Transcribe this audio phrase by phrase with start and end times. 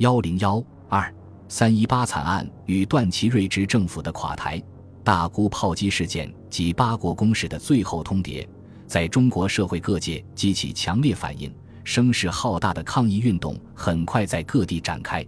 [0.00, 1.14] 幺零幺二
[1.46, 4.58] 三一八惨案与段祺瑞之政府的垮台、
[5.04, 8.48] 大沽炮击事件及八国公使的最后通牒，
[8.86, 15.22] 在中国社会各界激起强烈反应，声势浩大的抗议运动很快在各地展开。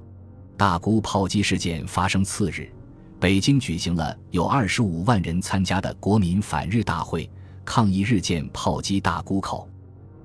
[0.57, 2.67] 大沽炮击事件发生次日，
[3.21, 7.29] 北京举行了有二十五万人参加的国民反日大会，
[7.63, 9.69] 抗议日舰炮击大沽口。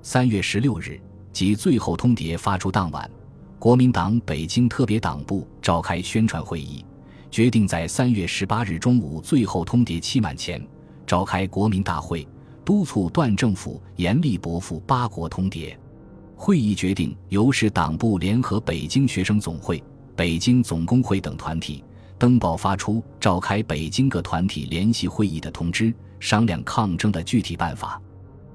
[0.00, 0.98] 三月十六日，
[1.34, 3.10] 即最后通牒发出当晚。
[3.58, 6.84] 国民党北京特别党部召开宣传会议，
[7.28, 10.64] 决定在三月十八日中午最后通牒期满前
[11.04, 12.26] 召开国民大会，
[12.64, 15.76] 督促段政府严厉驳复八国通牒。
[16.36, 19.82] 会议决定由市党部联合北京学生总会、
[20.14, 21.82] 北京总工会等团体
[22.16, 28.00] 登报发出召开北京各团体联席会议的通知，商量抗争的具体办法。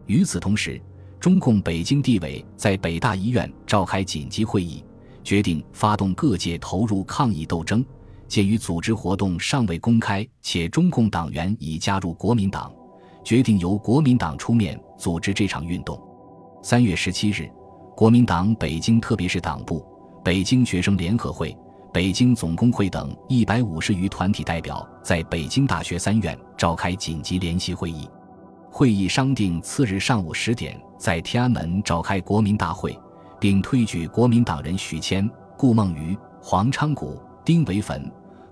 [0.05, 0.81] 与此同时，
[1.20, 4.81] 中共北京地委在北大医院召开紧急会议。
[5.23, 7.83] 决定发动各界投入抗议斗争。
[8.27, 12.71] 鉴于组织活动尚未公开，且中共党员已加入国民党，
[13.23, 16.02] 决定由国民党出面组织这场运动。
[16.63, 17.47] 三月十七日，
[17.95, 19.85] 国民党北京特别是党部、
[20.23, 21.55] 北京学生联合会、
[21.93, 28.09] 北京总工会等一百五十余团体代表在北京大学三院召开紧急联席会议。
[28.71, 32.97] 会议商定次日上午十点在天安门召开国民大会。
[33.44, 38.02] 并推举国民党人许谦、顾孟余、黄昌谷、丁维汾，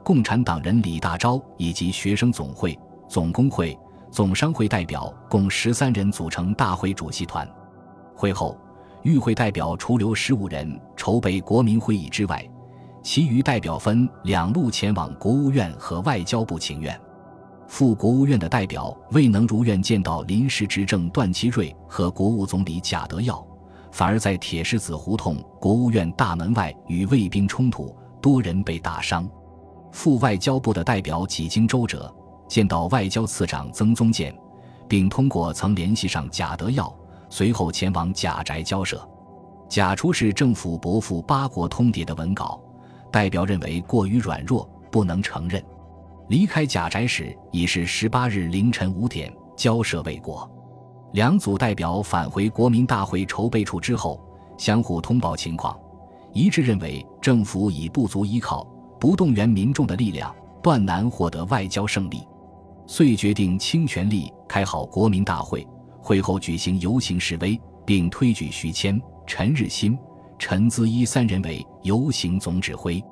[0.03, 3.79] 共产党人李大钊以及学生总会、总工会、
[4.11, 7.47] 总商会代表共十三人组成大会主席团。
[8.13, 8.59] 会后，
[9.03, 12.45] 与会代表除留十五人筹备国民会议之外，
[13.01, 16.99] 其余代表分两路前往国务院和外交部请愿。
[17.65, 23.41] 赴国务院的代表未能如愿见到临时执政段祺瑞和国务总理贾德耀。
[23.91, 29.29] 反而在铁狮子胡同国务院大门外与卫兵冲突，多人被打伤。
[29.91, 32.13] 赴外交部的代表几经周折，
[32.47, 34.33] 见到外交次长曾宗建，
[34.87, 36.93] 并通过曾联系上贾德耀，
[37.29, 39.05] 随后前往贾宅交涉。
[39.67, 42.61] 贾出示政府驳复八国通牒的文稿，
[43.11, 45.63] 代表认为过于软弱，不能承认。
[46.29, 50.49] 离开贾宅时已是十八日凌晨五点，交涉未果。
[51.13, 54.19] 两组代表返回国民大会筹备处之后，
[54.57, 55.77] 相互通报情况，
[56.31, 58.65] 一致认为政府已不足依靠，
[58.99, 60.33] 不动员民众的力量，
[60.63, 62.25] 断难获得外交胜利，
[62.87, 65.67] 遂决定倾全力开好国民大会。
[66.03, 69.95] 会后举行游行示威，并推举徐谦、陈日新、
[70.39, 73.03] 陈资一三人为游行总指挥。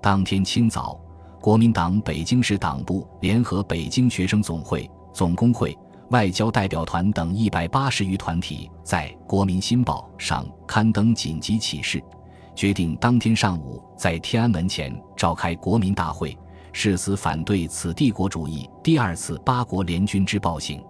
[0.00, 1.00] 当天清早，
[1.40, 5.76] 国民党北京市党部联合北京学生总会、总工会。
[6.10, 12.02] 外交代表团等一百八十余团体在《国民新报》上刊登紧急启事，
[12.54, 16.36] 决定当天上午在天安门前召开国民大会，
[16.72, 20.82] 誓死反对此帝国主义第二次八国联军之暴行。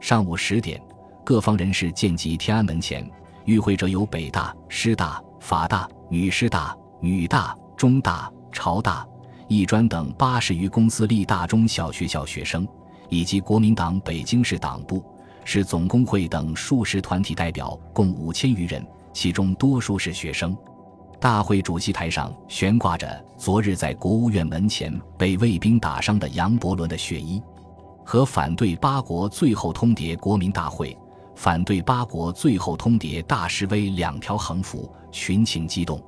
[0.00, 0.80] 上午十点，
[1.24, 3.04] 各方人士见集天安门前，
[3.44, 9.04] 与会者有北大、师大、法大、女师大、女大、中大、朝大、
[9.48, 12.64] 艺专等八十余公私立大中小学校学生。
[13.12, 15.04] 以及国民党北京市党部、
[15.44, 20.56] 市总工会等数十团体代表共五千余人，其中多数是学生。
[21.20, 27.38] 大会主席台上悬挂着昨日在国务院门前被卫兵打伤的杨伯伦的血衣，
[28.02, 30.96] 和反对八国最后通牒国民大会、
[31.36, 36.02] 反对八国最后通牒大示威两条横幅，群情激动。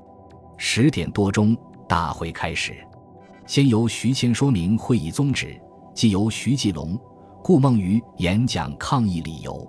[0.57, 1.55] 十点多钟，
[1.87, 2.75] 大会开始，
[3.45, 5.61] 先由徐谦说明会议宗旨。
[5.95, 6.99] 即由徐继龙、
[7.41, 9.65] 顾孟余演讲抗议理由。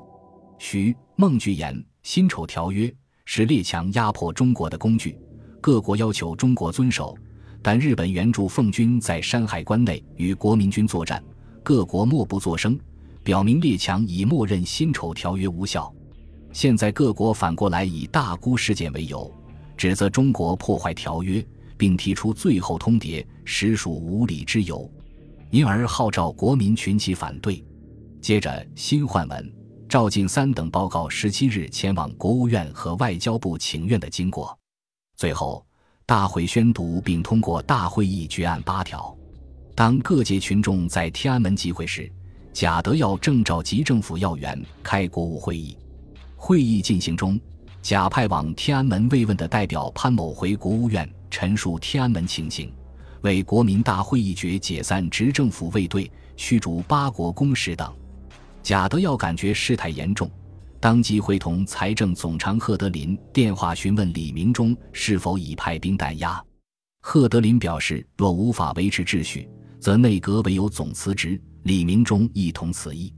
[0.59, 2.93] 徐、孟据言：辛丑条约
[3.25, 5.17] 是列强压迫中国的工具，
[5.61, 7.17] 各国要求中国遵守，
[7.63, 11.23] 但日本援助奉军在山海关内与国民军作战，
[11.63, 12.77] 各国默不作声，
[13.23, 15.95] 表明列强已默认辛丑条约无效。
[16.53, 19.33] 现在各国反过来以大沽事件为由，
[19.77, 24.91] 指责中国破坏条约，并提出最后通牒，实属无理之尤。
[25.51, 27.65] 因而号召国民群起反对。
[28.21, 29.55] 接着，新焕文、
[29.89, 34.59] 赵敬三等报告十七日前往国务院和外交部请愿的经过。
[35.17, 35.65] 最后，
[36.05, 39.17] 大会宣读并通过大会议决案八条。
[39.75, 42.11] 当各界群众在天安门集会时，
[42.53, 45.77] 贾德耀正召集政府要员开国务会议。
[46.35, 47.39] 会议进行中，
[47.83, 52.73] 贾派往天安门慰问的代表潘某回国务院陈述天安门情形。
[53.27, 57.93] 为国民大会议决解散执政府卫队、驱逐八国公使等，
[58.63, 60.31] 贾德耀感觉事态严重，
[60.79, 66.41] 当即会同财政总长赫德林电话询问李明忠是否已派兵弹压。
[67.01, 69.49] 赫德林表示，若无法维持秩序，
[69.81, 71.41] 则内阁唯有总辞职。
[71.65, 73.13] 李明忠一同此意。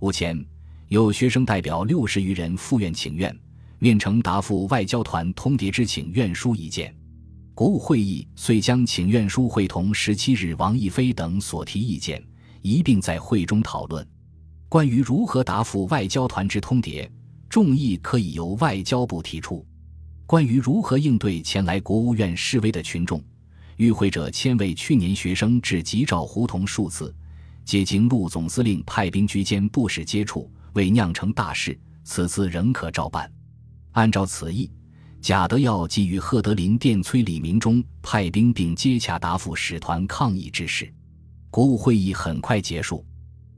[0.00, 0.42] 目前，
[0.88, 3.38] 有学生代表六十余人赴院请愿，
[3.78, 6.94] 面呈答复外交团通牒之请愿书一件。
[7.54, 12.22] 国务会议遂将请愿书会同十七日王逸飞等所提意见
[12.62, 14.06] 一并在会中讨论。
[14.68, 17.06] 关于如何答复外交团之通牒，
[17.50, 19.62] 众议可以由外交部提出；
[20.24, 23.22] 关于如何应对前来国务院示威的群众，
[23.76, 27.14] 与会者迁为去年学生至吉兆胡同数次，
[27.66, 31.78] 皆经陆总司令派兵居间不使接触，未酿成大事。
[32.04, 33.30] 此次仍可照办。
[33.92, 34.70] 按照此意，
[35.22, 40.92] 贾德耀即与赫德林电催李明忠派兵并接洽答复使团抗议之事。
[41.48, 43.06] 国务会议很快结束。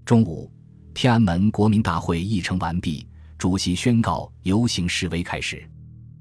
[0.04, 0.50] 中午。
[0.92, 3.04] 天安门国民大会议程完毕，
[3.36, 5.68] 主席宣告游行示威开始。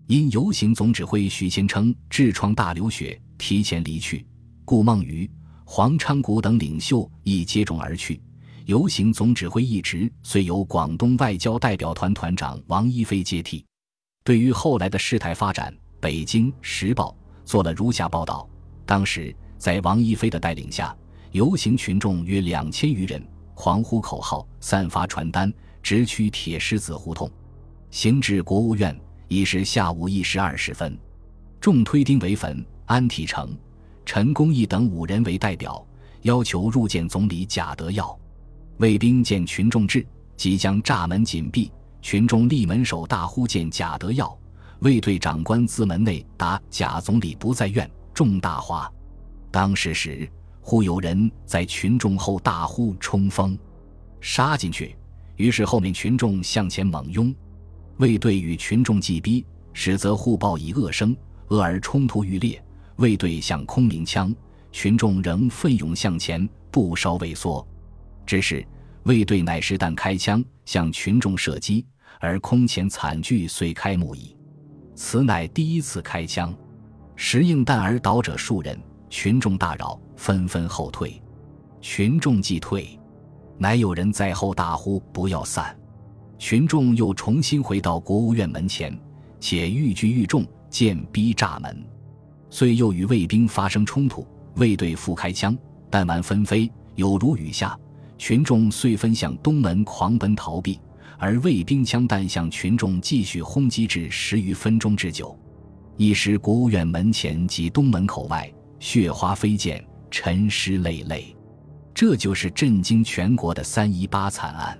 [0.08, 4.26] 因游行总指挥许先称痔疮大流血，提前离去，
[4.66, 5.30] 顾孟余、
[5.64, 8.20] 黄昌谷等领袖亦接踵而去。
[8.66, 13.64] 游行总指挥一职遂由广东外交代表团团长王一飞接替。
[14.24, 17.14] 对于后来的事态发展，《北京时报》
[17.46, 18.48] 做了如下报道：
[18.86, 20.96] 当时在王一飞的带领下，
[21.32, 23.22] 游行群众约两千余人。
[23.54, 25.54] 狂呼口号，散发传单，
[25.84, 27.30] 直趋铁狮子胡同，
[27.92, 28.98] 行至国务院
[29.28, 30.98] 已是下午一时二十分。
[31.60, 33.56] 众推丁为坟，安体成、
[34.06, 35.86] 陈公义等五人为代表，
[36.22, 38.18] 要求入见总理贾德耀。
[38.78, 40.06] 卫兵见群众至，
[40.36, 41.72] 即将栅门紧闭，
[42.04, 44.38] 群众立门首大呼见贾德耀。
[44.82, 48.92] 卫队长官自门内答：“贾总理不在院。”众大哗。
[49.50, 50.30] 当时时。
[50.66, 53.60] 忽有人在群众后大呼“冲锋，
[54.22, 54.96] 杀进去！”
[55.36, 57.36] 于是后面群众向前猛拥，
[57.98, 61.14] 卫队与群众击逼，使则互报以恶声，
[61.50, 62.64] 恶而冲突愈烈。
[62.96, 64.34] 卫队向空鸣枪，
[64.72, 67.68] 群众仍奋勇向前，不稍畏缩。
[68.26, 68.66] 只是
[69.04, 71.86] 卫队乃实弹开枪向群众射击，
[72.20, 74.36] 而空前惨剧遂开幕矣。
[74.96, 76.54] 此乃第一次开枪，
[77.16, 78.80] 石应弹而倒者数人。
[79.10, 81.22] 群众大扰，纷纷后退。
[81.82, 83.00] 群众既退，
[83.60, 85.78] 乃有人在后大呼：“不要散！”
[86.40, 88.98] 群众又重新回到国务院门前，
[89.40, 91.86] 且愈聚愈众，剑逼栅门，
[92.50, 94.26] 遂又与卫兵发生冲突。
[94.56, 95.56] 卫队复开枪，
[95.92, 97.78] 弹丸纷飞，有如雨下。
[98.18, 100.80] 群众遂分向东门狂奔逃避，
[101.18, 105.38] 而卫兵枪弹向群众继续轰击至十余分钟之久。
[105.98, 108.52] 一时，国务院门前及东门口外。
[108.80, 109.82] 血花飞溅，
[110.12, 111.34] 沉尸累累，
[111.94, 114.78] 这就是震惊全国的三一八惨案。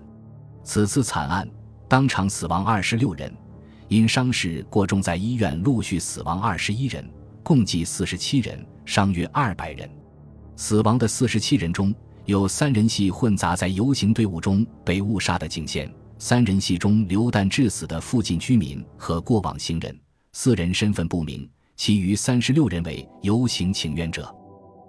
[0.62, 1.48] 此次惨案，
[1.88, 3.34] 当场死亡二十六人，
[3.88, 7.10] 因伤势过重，在医院陆续死亡二十一人，
[7.44, 9.90] 共计四十七人，伤约二百人。
[10.58, 11.96] 死亡的四十七人中
[12.26, 15.90] 有三人系混杂在游行队伍中被误杀的警线，
[16.26, 19.94] 三人系中流弹致死的附近居民和过往行人，
[20.32, 21.46] 四人身份不明。
[21.76, 24.34] 其余三十六人为游行请愿者。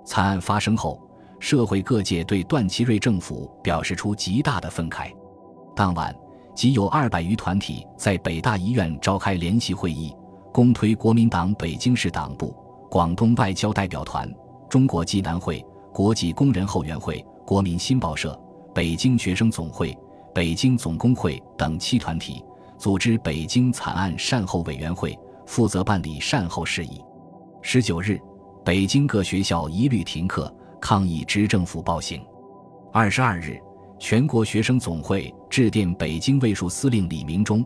[0.06, 1.10] 惨案发生后，
[1.40, 5.10] 社会各界对段祺瑞政府表示出极大的愤慨。
[5.75, 6.14] 当晚，
[6.54, 10.14] 即有二百余团体在北大医院召开联席会议，
[10.52, 12.54] 公推国民党北京市党部、
[12.88, 14.32] 广东外交代表团、
[14.70, 15.60] 中国济南会、
[15.93, 18.41] 国际工人后援会、国民新报社、
[18.72, 19.98] 北京学生总会、
[20.34, 22.44] 北京总工会等七团体，
[22.76, 25.17] 组织北京惨案善后委员会。
[25.46, 26.98] 负责办理善后事宜。
[27.60, 28.19] 十九日，
[28.64, 30.50] 北京各学校一律停课，
[30.81, 32.24] 抗议执政府暴行。
[32.91, 33.60] 二十二日，
[33.98, 37.62] 全国学生总会致电北京卫戍司令李明忠，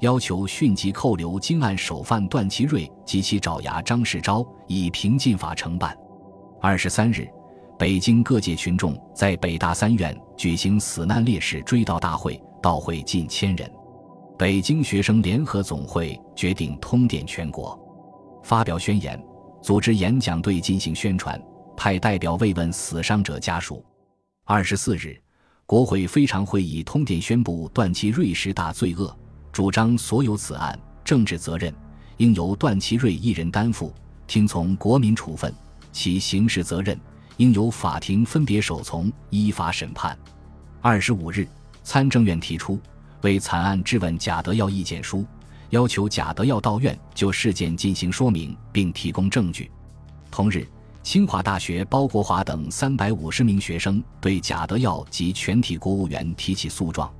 [0.00, 5.94] 要求迅即扣留京案首犯段祺瑞及其爪牙张世钊，以平进法承办。
[6.62, 7.28] 二十三日，
[7.78, 13.70] 北京各界群众在北大三院举行死难烈士追悼大会，到会近千人。
[14.36, 17.78] 北京学生联合总会决定通电全国，
[18.42, 19.16] 发表宣言，
[19.62, 21.40] 组织演讲队进行宣传，
[21.76, 23.84] 派代表慰问死伤者家属。
[24.44, 25.16] 二十四日，
[25.64, 29.16] 国会非常会议通电宣布段祺瑞十大罪恶，
[29.52, 31.72] 主张所有此案政治责任
[32.16, 33.94] 应由段祺瑞一人担负，
[34.26, 35.48] 听从国民处分；
[35.92, 36.98] 其刑事责任
[37.38, 40.16] 应由法庭分别守从，依法审判。
[40.80, 41.48] 二十五日，
[41.82, 42.78] 参政院提出。
[43.22, 45.24] 为惨案质问贾德耀意见书，
[45.70, 49.70] 要求贾德耀到院就事件进行说明，并提供证据。
[50.30, 50.66] 同日，
[51.02, 57.12] 清华大学包国华等三百五十名学生对贾德耀及全体国务员提起诉状，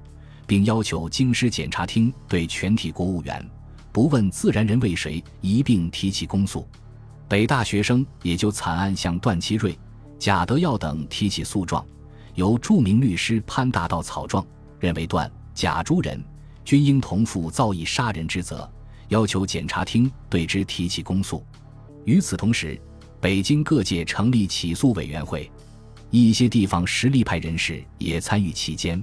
[0.47, 3.45] 并要求京师检察厅对全体国务员，
[3.91, 6.67] 不问自然人为谁，一并提起公诉。
[7.29, 9.77] 北大学生也就惨案向段祺瑞、
[10.19, 11.85] 贾德耀等提起诉状，
[12.35, 14.45] 由著名律师潘大道草状，
[14.81, 16.23] 认为段、贾诸人
[16.65, 18.69] 均应同负造诣杀人之责，
[19.09, 21.45] 要求检察厅对之提起公诉。
[22.05, 22.81] 与此同时，
[23.21, 25.51] 北京各界成立起诉委员会，
[26.11, 29.03] 一些地方实力派人士也参与其间。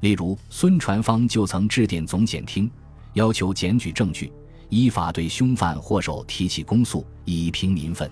[0.00, 2.70] 例如，孙传芳就曾致电总检厅，
[3.14, 4.32] 要求检举证据，
[4.68, 8.08] 依法对凶犯祸首提起公诉，以平民愤。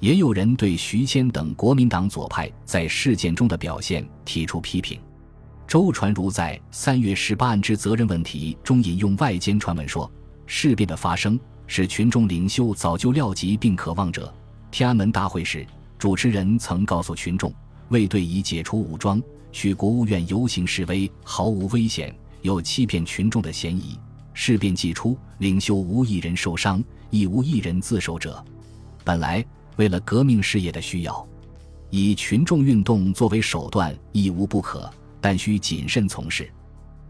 [0.00, 5.00] 也有人对徐谦等国民党左派在事件中的表现提出批评。
[5.66, 10.10] 周传儒在三月十八案之责任问题中引用外间传闻说，
[10.46, 14.32] 事变的发生是群众领袖早就料及并渴望者。
[14.70, 15.66] 天安门大会时，
[15.98, 17.52] 主持人曾告诉群众，
[17.88, 19.20] 卫队已解除武装。
[19.50, 23.98] 去国务院游行示威毫无危险，有欺骗群众的嫌疑。
[24.32, 28.44] 事变既出，领袖无一人受伤，亦无一人自首者。
[29.04, 29.44] 本来
[29.78, 31.26] 为了革命事业的需要，
[31.88, 36.50] 以群众运动作为手段亦无不可，但需谨慎从事，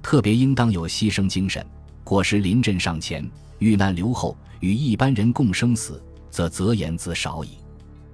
[0.03, 1.65] 特别应当有牺牲精神。
[2.05, 7.53] 果实临阵上前，遇难留后，与一般人共生死，则责言自少矣。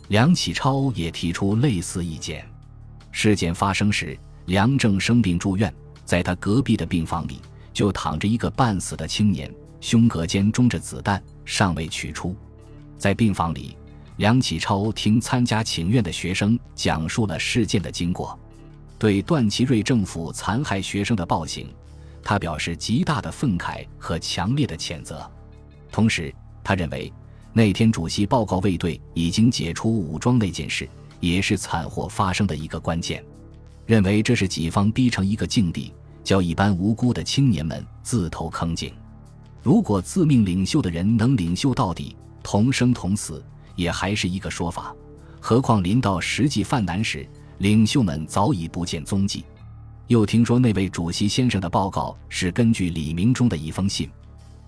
[0.08, 2.46] 梁启超也提出类似意见。
[3.10, 7.40] 事件发生时，梁正生病住院，在他隔壁的病房里
[7.72, 12.36] 就躺着一个半死的青年，胸膈间中着子弹，尚未取出。
[12.96, 13.76] 在病房里，
[14.16, 18.38] 梁启超听参加请愿的学生讲述了事件的经过，
[18.98, 21.68] 对段祺瑞政府残害学生的暴行，
[22.22, 25.28] 他表示极大的愤慨和强烈的谴责。
[25.90, 27.12] 同时，他认为
[27.52, 30.88] 那天主席报告卫队已经解除武装那件事。
[31.20, 33.24] 也是惨祸发生的一个关键，
[33.86, 35.90] 认为这是己方逼成一个境地，
[36.22, 38.92] 叫一般无辜的青年们自投坑井。
[39.62, 43.42] 如果自命领袖的人能领袖到底，同生同死，
[43.76, 44.94] 也还是一个说法。
[45.40, 47.28] 何况临到实际犯难时，
[47.58, 49.44] 领袖们早已不见踪迹。
[50.06, 54.10] 又听说那位主席先生的报告是根据李明忠的一封信，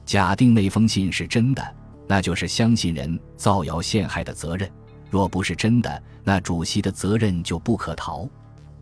[0.05, 4.71] 假定那封信是真的，那就是相信人造谣陷害的责任。
[5.11, 8.29] 若不是真的，那主席的责任就不可逃。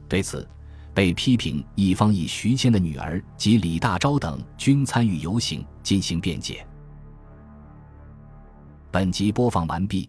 [0.08, 0.48] 对此，
[0.94, 6.64] 被批评一方以徐谦的女儿及李大钊等均参与游行进行辩解。
[8.90, 10.08] 本集播放完毕，